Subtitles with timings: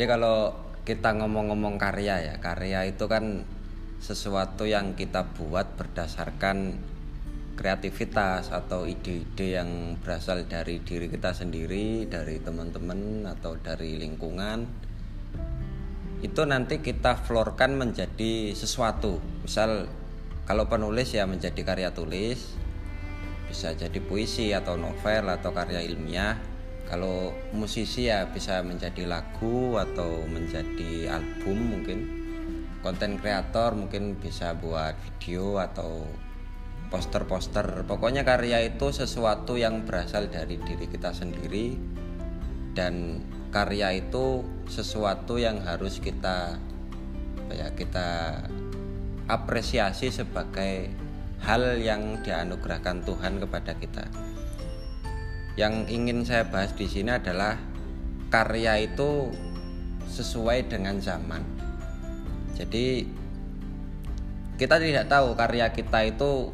[0.00, 0.56] Jadi kalau
[0.88, 3.44] kita ngomong-ngomong karya ya, karya itu kan
[4.00, 6.80] sesuatu yang kita buat berdasarkan
[7.52, 14.64] kreativitas atau ide-ide yang berasal dari diri kita sendiri, dari teman-teman atau dari lingkungan.
[16.24, 19.20] Itu nanti kita florkan menjadi sesuatu.
[19.44, 19.84] Misal
[20.48, 22.56] kalau penulis ya menjadi karya tulis,
[23.52, 26.49] bisa jadi puisi atau novel atau karya ilmiah
[26.90, 31.98] kalau musisi ya bisa menjadi lagu atau menjadi album mungkin.
[32.82, 36.02] Konten kreator mungkin bisa buat video atau
[36.90, 37.86] poster-poster.
[37.86, 41.78] Pokoknya karya itu sesuatu yang berasal dari diri kita sendiri.
[42.74, 43.22] Dan
[43.54, 46.58] karya itu sesuatu yang harus kita
[47.50, 48.42] ya kita
[49.30, 50.90] apresiasi sebagai
[51.42, 54.29] hal yang dianugerahkan Tuhan kepada kita
[55.60, 57.60] yang ingin saya bahas di sini adalah
[58.32, 59.28] karya itu
[60.08, 61.44] sesuai dengan zaman.
[62.56, 63.04] Jadi
[64.56, 66.48] kita tidak tahu karya kita itu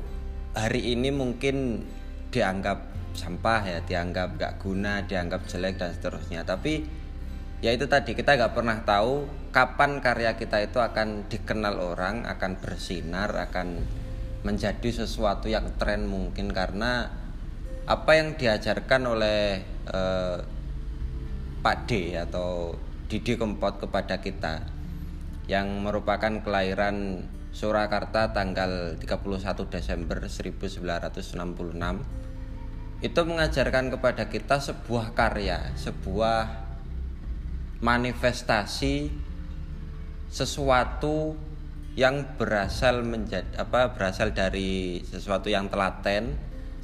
[0.58, 1.86] hari ini mungkin
[2.34, 2.83] dianggap
[3.14, 6.42] sampah ya, dianggap gak guna, dianggap jelek dan seterusnya.
[6.42, 6.83] Tapi
[7.62, 12.59] ya itu tadi kita nggak pernah tahu kapan karya kita itu akan dikenal orang, akan
[12.59, 13.86] bersinar, akan
[14.42, 17.25] menjadi sesuatu yang tren mungkin karena
[17.87, 20.39] apa yang diajarkan oleh eh,
[21.62, 22.75] Pak D atau
[23.06, 24.67] Didi Kempot kepada kita
[25.47, 27.23] yang merupakan kelahiran
[27.55, 31.41] Surakarta tanggal 31 Desember 1966
[33.01, 36.67] itu mengajarkan kepada kita sebuah karya, sebuah
[37.81, 39.09] manifestasi
[40.27, 41.37] sesuatu
[41.97, 46.37] yang berasal menjadi apa berasal dari sesuatu yang telaten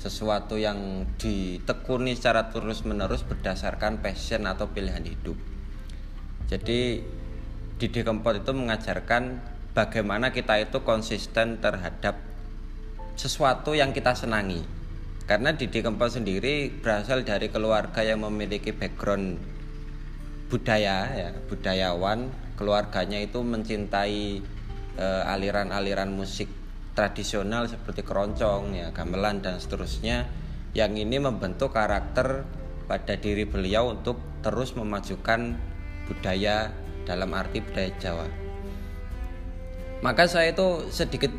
[0.02, 5.38] sesuatu yang ditekuni secara terus-menerus berdasarkan passion atau pilihan hidup.
[6.50, 7.06] Jadi
[7.78, 9.38] Didi Kempot itu mengajarkan
[9.78, 12.18] bagaimana kita itu konsisten terhadap
[13.14, 14.66] sesuatu yang kita senangi.
[15.30, 19.38] Karena Didi Kempot sendiri berasal dari keluarga yang memiliki background
[20.50, 22.28] budaya ya, budayawan,
[22.58, 24.42] keluarganya itu mencintai
[24.98, 26.50] eh, aliran-aliran uh, musik
[26.92, 30.28] tradisional seperti keroncong ya gamelan dan seterusnya
[30.72, 32.44] yang ini membentuk karakter
[32.88, 35.56] pada diri beliau untuk terus memajukan
[36.08, 36.72] budaya
[37.08, 38.26] dalam arti budaya Jawa.
[40.02, 41.30] Maka saya itu sedikit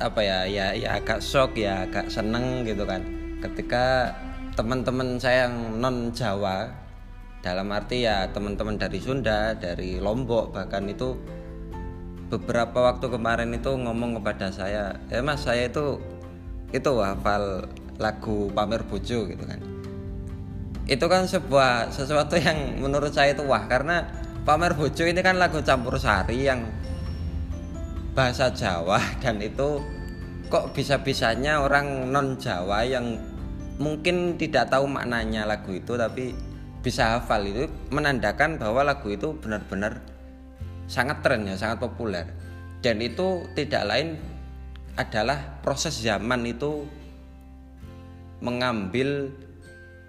[0.00, 3.00] apa ya ya ya agak shock ya agak seneng gitu kan.
[3.40, 4.12] Ketika
[4.54, 6.68] teman-teman saya yang non Jawa
[7.40, 11.16] dalam arti ya teman-teman dari Sunda dari Lombok bahkan itu
[12.30, 15.98] beberapa waktu kemarin itu ngomong kepada saya ya mas saya itu
[16.70, 17.66] itu hafal
[17.98, 19.60] lagu pamer bojo gitu kan.
[20.86, 24.06] Itu kan sebuah sesuatu yang menurut saya itu wah karena
[24.46, 26.64] pamer bojo ini kan lagu campur sari yang
[28.14, 29.82] bahasa Jawa dan itu
[30.50, 33.18] kok bisa-bisanya orang non Jawa yang
[33.78, 36.34] mungkin tidak tahu maknanya lagu itu tapi
[36.80, 40.00] bisa hafal itu menandakan bahwa lagu itu benar-benar
[40.90, 42.26] sangat tren ya, sangat populer.
[42.82, 44.18] Dan itu tidak lain
[44.98, 46.82] adalah proses zaman itu
[48.42, 49.30] mengambil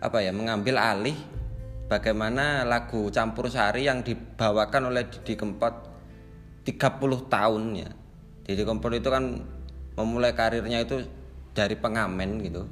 [0.02, 1.14] apa ya, mengambil alih
[1.86, 5.75] bagaimana lagu campur sari yang dibawakan oleh Didi Kempot
[6.66, 7.90] 30 tahun ya.
[8.41, 9.46] Didi Kempot itu kan
[9.94, 11.06] memulai karirnya itu
[11.53, 12.66] dari pengamen gitu.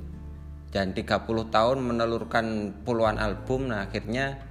[0.74, 1.06] Dan 30
[1.53, 4.49] tahun menelurkan puluhan album nah akhirnya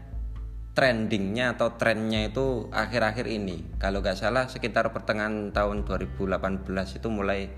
[0.79, 3.67] trendingnya atau trennya itu akhir-akhir ini.
[3.83, 6.39] Kalau nggak salah sekitar pertengahan tahun 2018
[7.03, 7.51] itu mulai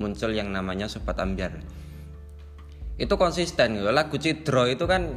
[0.00, 1.60] muncul yang namanya Sobat Ambiar.
[2.96, 3.92] Itu konsisten gitu.
[3.92, 5.12] lagu Cidro itu kan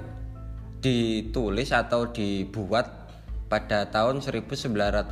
[0.84, 3.16] ditulis atau dibuat
[3.48, 5.08] pada tahun 1998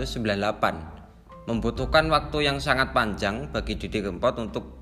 [1.48, 4.76] membutuhkan waktu yang sangat panjang bagi Didi Kempot untuk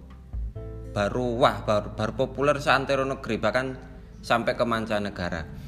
[0.89, 3.77] baru wah baru, baru populer seantero negeri bahkan
[4.25, 5.62] sampai ke mancanegara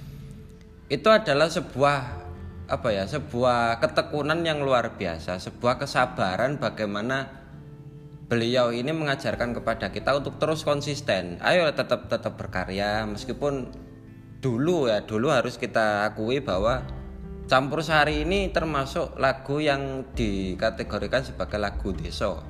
[0.92, 1.98] itu adalah sebuah
[2.66, 7.46] apa ya sebuah ketekunan yang luar biasa sebuah kesabaran bagaimana
[8.26, 11.38] beliau ini mengajarkan kepada kita untuk terus konsisten.
[11.46, 13.70] Ayo tetap tetap berkarya meskipun
[14.42, 16.82] dulu ya dulu harus kita akui bahwa
[17.46, 22.42] campur sari ini termasuk lagu yang dikategorikan sebagai lagu deso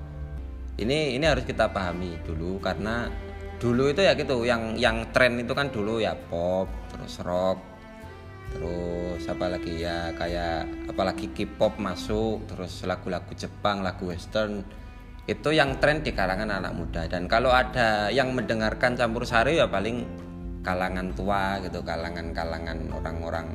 [0.79, 3.07] ini ini harus kita pahami dulu karena
[3.59, 7.74] dulu itu ya gitu yang yang tren itu kan dulu ya pop terus rock
[8.53, 14.61] terus apa lagi ya kayak apalagi K-pop masuk terus lagu-lagu Jepang lagu Western
[15.25, 17.09] itu yang tren di kalangan anak muda.
[17.09, 20.05] Dan kalau ada yang mendengarkan campur sari ya paling
[20.61, 23.53] kalangan tua gitu kalangan-kalangan orang-orang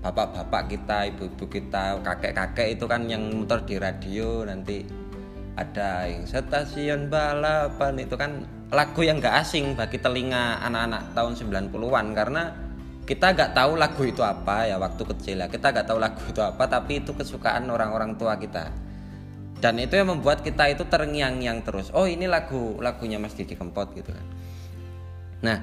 [0.00, 4.84] bapak-bapak kita, ibu-ibu kita, kakek-kakek itu kan yang muter di radio nanti
[5.56, 11.32] ada yang stasiun balapan itu kan lagu yang gak asing bagi telinga anak-anak tahun
[11.72, 12.42] 90-an karena
[13.06, 15.46] kita gak tahu lagu itu apa ya waktu kecil ya.
[15.46, 18.74] Kita gak tahu lagu itu apa tapi itu kesukaan orang-orang tua kita.
[19.62, 21.94] Dan itu yang membuat kita itu terngiang-ngiang terus.
[21.94, 24.26] Oh ini lagu lagunya Mas Didi Kempot gitu kan.
[25.46, 25.58] Nah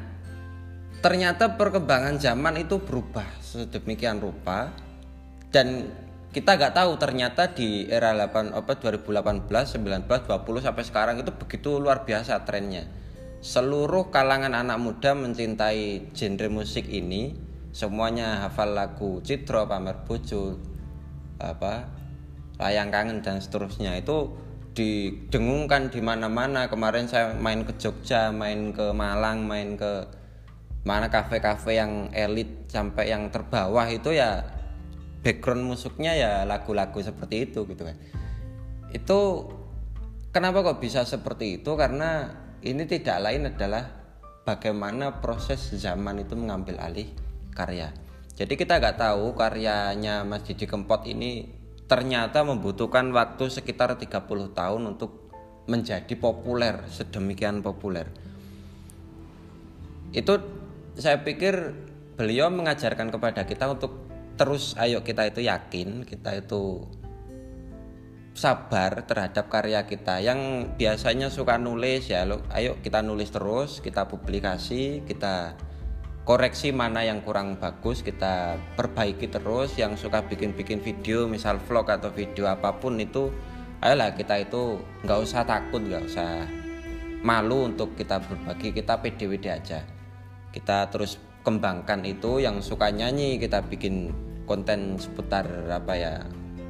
[1.04, 4.72] ternyata perkembangan zaman itu berubah sedemikian rupa.
[5.54, 5.92] Dan
[6.34, 11.78] kita nggak tahu ternyata di era 8 apa 2018 19 20 sampai sekarang itu begitu
[11.78, 13.03] luar biasa trennya
[13.44, 17.36] seluruh kalangan anak muda mencintai genre musik ini.
[17.76, 20.62] Semuanya hafal lagu Citro pamer bojo
[21.44, 21.92] apa
[22.56, 24.00] layang kangen dan seterusnya.
[24.00, 24.40] Itu
[24.72, 26.72] didengungkan di mana-mana.
[26.72, 30.08] Kemarin saya main ke Jogja main ke Malang main ke
[30.88, 34.44] mana kafe-kafe yang elit sampai yang terbawah itu ya
[35.24, 37.98] background musiknya ya lagu-lagu seperti itu gitu kan.
[38.96, 39.20] Itu
[40.32, 41.76] kenapa kok bisa seperti itu?
[41.76, 43.84] Karena ini tidak lain adalah
[44.48, 47.12] bagaimana proses zaman itu mengambil alih
[47.52, 47.92] karya.
[48.34, 51.46] Jadi kita nggak tahu karyanya Mas Didi Kempot ini
[51.86, 54.10] ternyata membutuhkan waktu sekitar 30
[54.56, 55.30] tahun untuk
[55.68, 58.10] menjadi populer sedemikian populer.
[60.16, 60.40] Itu
[60.98, 61.76] saya pikir
[62.18, 66.86] beliau mengajarkan kepada kita untuk terus ayo kita itu yakin kita itu
[68.34, 70.20] sabar terhadap karya kita.
[70.20, 75.54] Yang biasanya suka nulis ya lo ayo kita nulis terus kita publikasi kita
[76.26, 79.78] koreksi mana yang kurang bagus kita perbaiki terus.
[79.78, 83.30] Yang suka bikin-bikin video misal vlog atau video apa pun itu
[83.86, 86.50] ayolah kita itu nggak usah takut nggak usah
[87.24, 89.80] malu untuk kita berbagi kita pede-pede aja.
[90.54, 96.14] Kita terus kembangkan itu yang suka nyanyi kita bikin konten seputar apa ya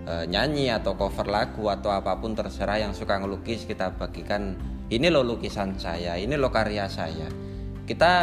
[0.04, 4.56] e, nyanyi atau cover lagu atau apa pun terserah yang suka ngelukis kita bagikan
[4.92, 7.28] ini lo lukisan saya ini lo karya saya.
[7.84, 8.14] Kita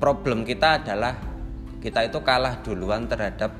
[0.00, 1.16] problem kita adalah
[1.84, 3.52] kita itu kalah duluan terhadap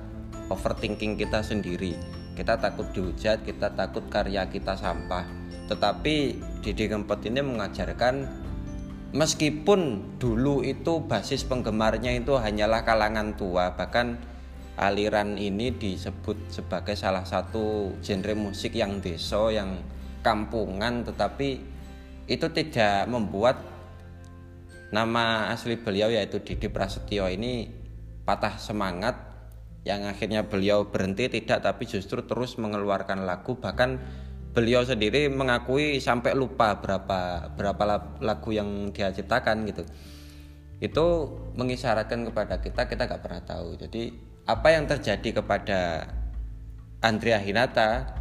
[0.49, 1.96] overthinking kita sendiri.
[2.34, 5.25] Kita takut dihujat kita takut karya kita sampah.
[5.69, 6.14] Tetapi
[6.60, 8.44] Didi Kempot ini mengajarkan
[9.14, 14.19] meskipun dulu itu basis penggemarnya itu hanyalah kalangan tua bahkan
[14.75, 19.79] aliran ini disebut sebagai salah satu genre musik yang deso yang
[20.26, 21.62] kampungan tetapi
[22.26, 23.61] itu tidak membuat
[24.91, 27.69] nama asli beliau yaitu Didi Prasetyo ini
[28.25, 29.35] patah semangat
[29.85, 31.29] yang akhirnya beliau berhenti.
[31.29, 33.61] Tidak tapi justru terus mengeluarkan lagu.
[33.61, 34.00] Bahkan
[34.56, 37.85] beliau sendiri mengakui sampai lupa berapa berapa
[38.25, 39.85] lagu yang dia ciptakan gitu.
[40.81, 41.06] Itu
[41.55, 43.77] mengisyaratkan kepada kita kita nggak pernah tahu.
[43.77, 44.03] Jadi
[44.44, 46.08] apa yang terjadi kepada
[47.00, 48.12] Andrea Hinata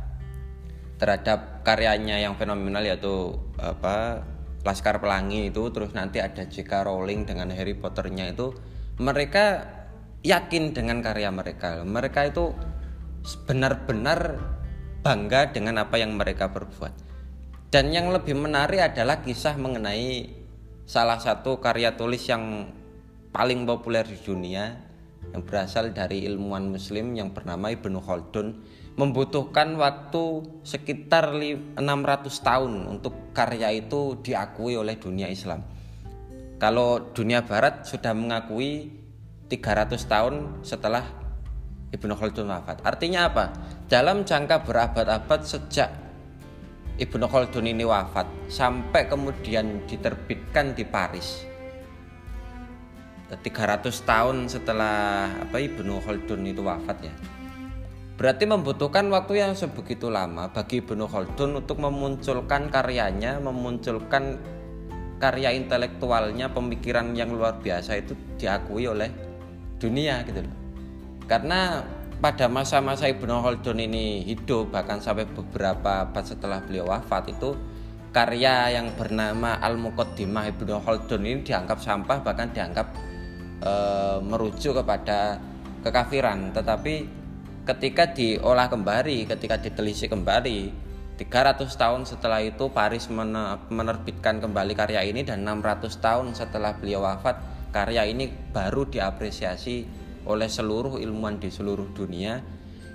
[0.96, 4.24] terhadap karyanya yang fenomenal yaitu apa
[4.64, 6.88] Laskar Pelangi itu terus nanti ada J.K.
[6.88, 8.56] Rowling dengan Harry Potternya itu
[9.04, 9.68] mereka
[10.24, 12.56] yakin dengan karya mereka mereka itu
[13.44, 14.40] benar-benar
[15.04, 16.96] bangga dengan apa yang mereka perbuat.
[17.68, 20.32] Dan yang lebih menarik adalah kisah mengenai
[20.88, 22.72] salah satu karya tulis yang
[23.36, 24.93] paling populer di dunia
[25.34, 28.62] yang berasal dari ilmuwan muslim yang bernama Ibnu Khaldun
[28.94, 31.82] membutuhkan waktu sekitar 600
[32.30, 35.66] tahun untuk karya itu diakui oleh dunia Islam.
[36.62, 38.94] Kalau dunia barat sudah mengakui
[39.50, 41.04] 300 tahun setelah
[41.90, 42.86] Ibnu Khaldun wafat.
[42.86, 43.46] Artinya apa?
[43.94, 45.94] dalam jangka berabad-abad sejak
[46.98, 51.53] Ibnu Khaldun ini wafat sampai kemudian diterbitkan di Paris
[53.32, 57.14] 300 tahun setelah apa Ibnu Khaldun itu wafat ya.
[58.14, 64.38] Berarti membutuhkan waktu yang sebegitu lama bagi Ibnu Khaldun untuk memunculkan karyanya memunculkan
[65.18, 69.10] karya intelektualnya pemikiran yang luar biasa itu diakui oleh
[69.80, 70.58] dunia gitu loh.
[71.26, 71.82] Karena
[72.22, 77.58] pada masa-masa Ibnu Khaldun ini hidup bahkan sampai beberapa abad setelah beliau wafat itu
[78.14, 82.94] karya yang bernama Al-Muqaddimah Ibnu Khaldun ini dianggap sampah bahkan dianggap
[83.64, 83.74] e,
[84.20, 85.40] merujuk kepada
[85.88, 86.52] kekafiran.
[86.52, 87.24] Tetapi
[87.64, 90.76] ketika diolah kembali ketika ditelisik kembali
[91.16, 93.08] 300 tahun setelah itu Paris
[93.72, 97.40] menerbitkan kembali karya ini dan 600 tahun setelah beliau wafat
[97.72, 99.88] karya ini baru diapresiasi
[100.28, 102.44] oleh seluruh ilmuwan di seluruh dunia.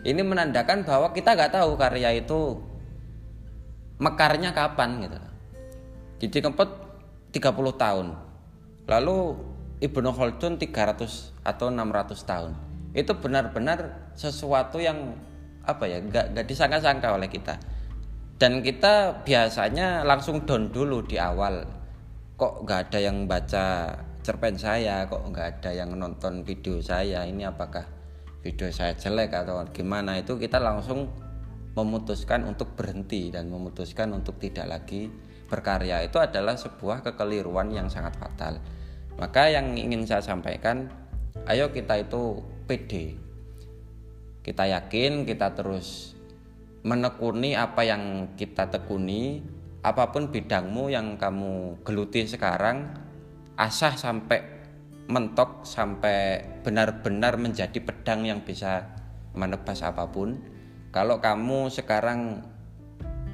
[0.05, 2.61] Ini menandakan bahwa kita nggak tahu karya itu
[3.99, 5.19] mekarnya kapan gitu.
[6.27, 6.71] Jadi Kempot
[7.35, 8.07] 30 tahun.
[8.89, 9.19] Lalu
[9.79, 12.53] Ibnu Khaldun 300 atau 600 tahun.
[12.91, 15.15] Itu benar-benar sesuatu yang
[15.63, 17.55] apa ya nggak nggak disangka-sangka oleh kita.
[18.39, 21.63] Dan kita biasanya langsung down dulu di awal.
[22.39, 23.95] Kok nggak ada yang baca
[24.27, 25.07] cerpen saya?
[25.07, 27.23] Kok nggak ada yang nonton video saya?
[27.27, 27.87] Ini apakah
[28.43, 30.19] video saya jelek atau gimana?
[30.19, 31.07] Itu kita langsung
[31.79, 35.07] memutuskan untuk berhenti dan memutuskan untuk tidak lagi
[35.47, 36.03] berkarya.
[36.03, 38.59] Itu adalah sebuah kekeliruan yang sangat fatal
[39.19, 40.89] maka yang ingin saya sampaikan
[41.51, 43.19] ayo kita itu pede
[44.49, 46.17] kita yakin kita terus
[46.89, 49.43] menekuni apa yang kita tekuni.
[49.79, 52.91] Apa pun bidangmu yang kamu geluti sekarang
[53.55, 54.43] asah sampai
[55.07, 58.89] mentok sampai benar-benar menjadi pedang yang bisa
[59.37, 60.41] menebas apa pun.
[60.91, 62.43] Kalau kamu sekarang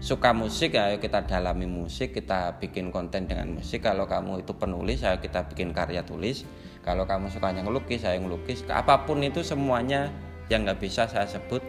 [0.04, 3.88] suka musik ayo kita dalami musik kita bikin konten dengan musik.
[3.88, 6.44] Kalau kamu itu penulis ayo kita bikin karya tulis.
[6.84, 8.68] Kalau kamu sukanya ngelukis ayo ngelukis.
[8.68, 10.12] Apa pun itu semuanya
[10.52, 11.64] yang nggak bisa saya sebut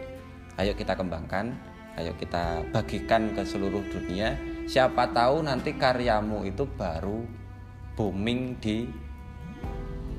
[0.60, 1.56] ayo kita kembangkan
[1.96, 4.36] ayo kita bagikan ke seluruh dunia.
[4.68, 7.24] Siapa tahu nanti karyamu itu baru
[7.96, 8.84] booming di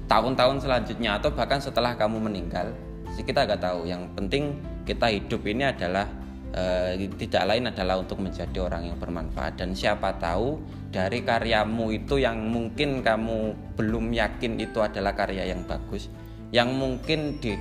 [0.10, 2.74] tahun-tahun selanjutnya atau bahkan setelah kamu meninggal.
[3.14, 3.86] Kita nggak tahu.
[3.86, 4.44] Yang penting
[4.90, 6.26] kita hidup ini adalah
[6.58, 9.62] e, tidak lain adalah untuk menjadi orang yang bermanfaat.
[9.62, 10.58] Dan siapa tahu
[10.90, 16.10] dari karyamu itu yang mungkin kamu belum yakin itu adalah karya yang bagus
[16.52, 17.60] yang mungkin di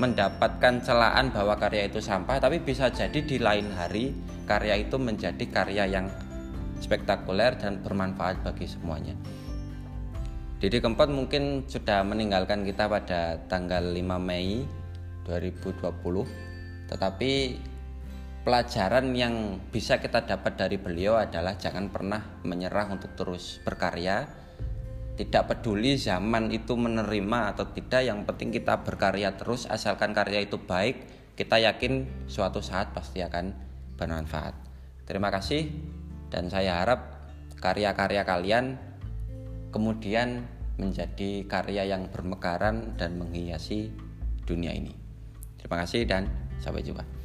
[0.00, 4.16] mendapatkan celaan bahwa karya itu sampah tapi bisa jadi di lain hari
[4.48, 6.06] karya itu menjadi karya yang
[6.80, 9.12] spektakuler dan bermanfaat bagi semuanya.
[10.60, 14.64] Didi Kempot mungkin sudah meninggalkan kita pada tanggal 5 Mei
[15.28, 17.32] 2020 tetapi
[18.40, 24.24] pelajaran yang bisa kita dapat dari beliau adalah jangan pernah menyerah untuk terus berkarya.
[25.20, 30.56] Tidak peduli zaman itu menerima atau tidak yang penting kita berkarya terus asalkan karya itu
[30.56, 31.04] baik
[31.36, 33.52] kita yakin suatu saat pasti akan
[34.00, 34.56] bermanfaat.
[35.04, 35.68] Terima kasih
[36.32, 37.28] dan saya harap
[37.60, 38.80] karya-karya kalian
[39.68, 40.48] kemudian
[40.80, 43.92] menjadi karya yang bermekaran dan menghiasi
[44.48, 44.96] dunia ini.
[45.60, 46.32] Terima kasih dan
[46.64, 47.19] sampai jumpa